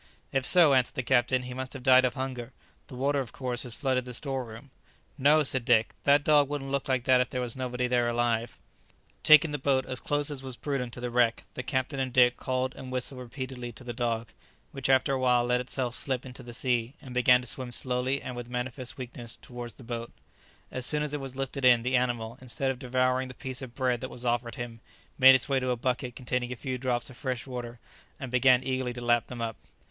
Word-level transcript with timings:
"If 0.31 0.47
so," 0.47 0.73
answered 0.73 0.95
the 0.95 1.03
captain, 1.03 1.43
"he 1.43 1.53
must 1.53 1.73
have 1.73 1.83
died 1.83 2.05
of 2.05 2.15
hunger; 2.15 2.53
the 2.87 2.95
water 2.95 3.19
of 3.19 3.31
course 3.31 3.61
has 3.61 3.75
flooded 3.75 4.03
the 4.03 4.15
store 4.15 4.43
room." 4.43 4.71
"No," 5.15 5.43
said 5.43 5.63
Dick; 5.63 5.93
"that 6.05 6.23
dog 6.23 6.49
wouldn't 6.49 6.71
look 6.71 6.87
like 6.87 7.03
that 7.03 7.21
if 7.21 7.29
there 7.29 7.39
were 7.39 7.47
nobody 7.55 7.85
there 7.85 8.09
alive." 8.09 8.57
[Illustration: 8.57 8.63
The 8.71 8.79
dog 8.79 8.81
began 8.81 8.81
to 8.81 8.93
swim 8.95 8.95
slowly 8.95 9.39
and 9.43 9.45
with 9.45 9.45
manifest 9.45 9.45
weakness 9.45 9.45
towards 9.45 9.45
the 9.45 9.51
boat.] 9.51 9.51
Taking 9.51 9.51
the 9.51 9.57
boat 9.59 9.85
as 9.85 9.99
close 9.99 10.31
as 10.31 10.41
was 10.41 10.57
prudent 10.57 10.93
to 10.93 10.99
the 10.99 11.11
wreck, 11.11 11.43
the 11.53 11.61
captain 11.61 11.99
and 11.99 12.11
Dick 12.13 12.37
called 12.37 12.75
and 12.75 12.91
whistled 12.91 13.19
repeatedly 13.19 13.71
to 13.73 13.83
the 13.83 13.93
dog, 13.93 14.27
which 14.71 14.89
after 14.89 15.13
a 15.13 15.19
while 15.19 15.43
let 15.45 15.61
itself 15.61 15.93
slip 15.93 16.25
into 16.25 16.41
the 16.41 16.53
sea, 16.55 16.95
and 16.99 17.13
began 17.13 17.41
to 17.41 17.45
swim 17.47 17.69
slowly 17.71 18.23
and 18.23 18.35
with 18.35 18.49
manifest 18.49 18.97
weakness 18.97 19.35
towards 19.35 19.75
the 19.75 19.83
boat. 19.83 20.11
As 20.71 20.83
soon 20.83 21.03
as 21.03 21.13
it 21.13 21.19
was 21.19 21.35
lifted 21.35 21.63
in, 21.63 21.83
the 21.83 21.95
animal, 21.95 22.39
instead 22.41 22.71
of 22.71 22.79
devouring 22.79 23.27
the 23.27 23.35
piece 23.35 23.61
of 23.61 23.75
bread 23.75 24.01
that 24.01 24.09
was 24.09 24.25
offered 24.25 24.55
him, 24.55 24.79
made 25.19 25.35
its 25.35 25.47
way 25.47 25.59
to 25.59 25.69
a 25.69 25.75
bucket 25.77 26.15
containing 26.15 26.51
a 26.51 26.55
few 26.55 26.79
drops 26.79 27.11
of 27.11 27.15
fresh 27.15 27.45
water, 27.45 27.77
and 28.19 28.31
began 28.31 28.63
eagerly 28.63 28.93
to 28.93 29.01
lap 29.01 29.27
them 29.27 29.41
up. 29.41 29.57